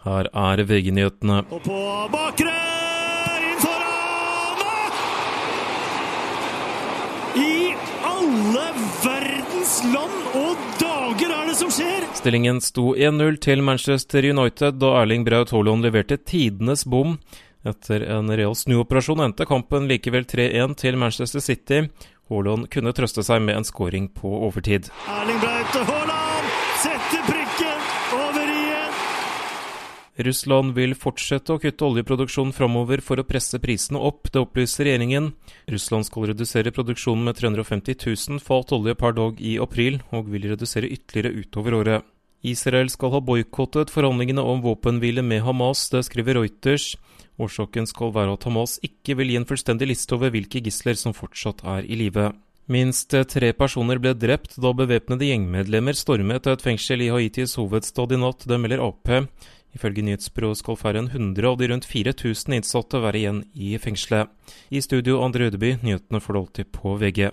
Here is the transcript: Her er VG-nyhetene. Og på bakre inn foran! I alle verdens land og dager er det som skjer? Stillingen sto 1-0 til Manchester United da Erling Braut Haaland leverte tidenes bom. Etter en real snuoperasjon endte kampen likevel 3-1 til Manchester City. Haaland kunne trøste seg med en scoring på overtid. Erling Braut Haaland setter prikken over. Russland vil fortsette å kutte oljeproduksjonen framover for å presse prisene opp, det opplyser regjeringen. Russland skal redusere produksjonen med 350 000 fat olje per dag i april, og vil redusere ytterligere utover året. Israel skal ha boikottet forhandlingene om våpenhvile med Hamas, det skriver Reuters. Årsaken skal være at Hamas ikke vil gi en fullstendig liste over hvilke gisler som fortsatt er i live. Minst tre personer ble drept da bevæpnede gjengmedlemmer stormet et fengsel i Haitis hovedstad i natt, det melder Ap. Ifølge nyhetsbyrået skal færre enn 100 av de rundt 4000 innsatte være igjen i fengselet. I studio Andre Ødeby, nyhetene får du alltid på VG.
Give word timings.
Her 0.00 0.30
er 0.32 0.62
VG-nyhetene. 0.64 1.42
Og 1.52 1.60
på 1.60 1.80
bakre 2.08 2.54
inn 3.44 3.58
foran! 3.60 4.62
I 7.36 7.74
alle 8.08 8.64
verdens 9.04 9.74
land 9.92 10.38
og 10.40 10.64
dager 10.80 11.34
er 11.36 11.50
det 11.50 11.58
som 11.60 11.74
skjer? 11.76 12.08
Stillingen 12.16 12.62
sto 12.64 12.94
1-0 12.96 13.36
til 13.44 13.60
Manchester 13.66 14.24
United 14.30 14.80
da 14.80 14.94
Erling 15.02 15.28
Braut 15.28 15.52
Haaland 15.52 15.84
leverte 15.84 16.16
tidenes 16.16 16.86
bom. 16.88 17.18
Etter 17.68 18.06
en 18.08 18.32
real 18.32 18.56
snuoperasjon 18.56 19.20
endte 19.26 19.44
kampen 19.44 19.84
likevel 19.90 20.24
3-1 20.24 20.78
til 20.80 20.96
Manchester 20.96 21.44
City. 21.44 21.84
Haaland 22.32 22.70
kunne 22.72 22.96
trøste 22.96 23.20
seg 23.26 23.44
med 23.44 23.60
en 23.60 23.68
scoring 23.68 24.08
på 24.16 24.32
overtid. 24.48 24.88
Erling 25.12 25.44
Braut 25.44 25.76
Haaland 25.92 26.54
setter 26.86 27.26
prikken 27.28 27.80
over. 28.16 28.39
Russland 30.26 30.74
vil 30.76 30.92
fortsette 30.98 31.54
å 31.54 31.60
kutte 31.62 31.86
oljeproduksjonen 31.86 32.52
framover 32.52 33.00
for 33.04 33.20
å 33.20 33.26
presse 33.26 33.60
prisene 33.62 34.00
opp, 34.00 34.28
det 34.32 34.42
opplyser 34.42 34.88
regjeringen. 34.88 35.30
Russland 35.70 36.08
skal 36.08 36.28
redusere 36.30 36.72
produksjonen 36.74 37.28
med 37.30 37.38
350 37.38 37.96
000 38.04 38.42
fat 38.44 38.74
olje 38.76 38.96
per 39.00 39.16
dag 39.16 39.40
i 39.40 39.56
april, 39.62 40.00
og 40.12 40.28
vil 40.32 40.50
redusere 40.52 40.90
ytterligere 40.90 41.44
utover 41.44 41.78
året. 41.80 42.08
Israel 42.40 42.88
skal 42.88 43.12
ha 43.14 43.20
boikottet 43.20 43.92
forhandlingene 43.92 44.44
om 44.44 44.62
våpenhvile 44.64 45.24
med 45.24 45.44
Hamas, 45.44 45.88
det 45.92 46.06
skriver 46.08 46.40
Reuters. 46.40 46.94
Årsaken 47.40 47.88
skal 47.88 48.12
være 48.14 48.36
at 48.36 48.46
Hamas 48.48 48.78
ikke 48.84 49.16
vil 49.20 49.32
gi 49.32 49.40
en 49.40 49.48
fullstendig 49.48 49.90
liste 49.92 50.16
over 50.16 50.32
hvilke 50.32 50.62
gisler 50.64 50.96
som 50.96 51.16
fortsatt 51.16 51.64
er 51.64 51.88
i 51.88 51.98
live. 52.00 52.30
Minst 52.70 53.16
tre 53.32 53.50
personer 53.56 53.98
ble 53.98 54.12
drept 54.14 54.54
da 54.62 54.70
bevæpnede 54.76 55.26
gjengmedlemmer 55.26 55.96
stormet 55.98 56.46
et 56.46 56.62
fengsel 56.62 57.02
i 57.02 57.08
Haitis 57.10 57.56
hovedstad 57.58 58.14
i 58.14 58.20
natt, 58.20 58.46
det 58.46 58.60
melder 58.62 58.84
Ap. 58.84 59.10
Ifølge 59.76 60.02
nyhetsbyrået 60.02 60.58
skal 60.58 60.78
færre 60.80 61.02
enn 61.02 61.10
100 61.12 61.46
av 61.50 61.58
de 61.60 61.68
rundt 61.70 61.86
4000 61.86 62.56
innsatte 62.56 63.02
være 63.02 63.20
igjen 63.22 63.44
i 63.54 63.76
fengselet. 63.78 64.30
I 64.70 64.82
studio 64.82 65.20
Andre 65.22 65.50
Ødeby, 65.50 65.76
nyhetene 65.84 66.20
får 66.20 66.34
du 66.34 66.40
alltid 66.40 66.72
på 66.74 66.96
VG. 66.98 67.30